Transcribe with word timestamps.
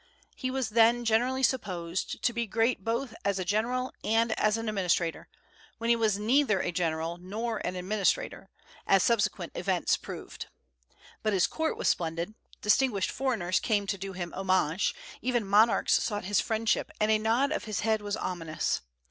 He 0.35 0.49
was 0.49 0.69
then 0.69 1.05
generally 1.05 1.43
supposed 1.43 2.23
to 2.23 2.33
be 2.33 2.47
great 2.47 2.83
both 2.83 3.13
as 3.23 3.37
a 3.37 3.45
general 3.45 3.93
and 4.03 4.31
as 4.31 4.57
an 4.57 4.67
administrator, 4.67 5.29
when 5.77 5.91
he 5.91 5.95
was 5.95 6.17
neither 6.17 6.59
a 6.59 6.71
general 6.71 7.17
nor 7.17 7.59
an 7.59 7.75
administrator, 7.75 8.49
as 8.87 9.03
subsequent 9.03 9.51
events 9.53 9.97
proved. 9.97 10.47
But 11.21 11.33
his 11.33 11.45
court 11.45 11.77
was 11.77 11.87
splendid; 11.87 12.33
distinguished 12.63 13.11
foreigners 13.11 13.59
came 13.59 13.85
to 13.85 13.97
do 13.99 14.13
him 14.13 14.33
homage; 14.33 14.95
even 15.21 15.45
monarchs 15.45 16.01
sought 16.01 16.25
his 16.25 16.39
friendship, 16.41 16.89
and 16.99 17.11
a 17.11 17.19
nod 17.19 17.51
of 17.51 17.65
his 17.65 17.81
head 17.81 18.01
was 18.01 18.17
ominous. 18.17 18.81